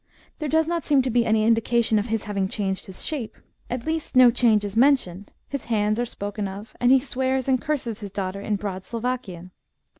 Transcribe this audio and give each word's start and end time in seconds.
There 0.39 0.49
does 0.49 0.67
not 0.67 0.81
seem 0.83 1.03
to 1.03 1.11
be 1.11 1.27
any 1.27 1.45
indication 1.45 1.99
of 1.99 2.07
his 2.07 2.23
having 2.23 2.47
cbaxiged 2.47 2.87
his 2.87 3.05
shape, 3.05 3.37
at 3.69 3.85
least 3.85 4.15
no 4.15 4.31
change 4.31 4.65
is 4.65 4.75
mentioned, 4.75 5.31
his 5.47 5.65
H^h^s 5.65 5.99
are 5.99 6.05
spoken 6.05 6.47
of, 6.47 6.75
and 6.79 6.89
he 6.89 6.97
swears 6.99 7.47
and 7.47 7.61
curses 7.61 7.99
his 7.99 8.11
daughter*^ 8.11 8.41
in 8.43 8.55
broad 8.55 8.83
Slovakian. 8.83 9.51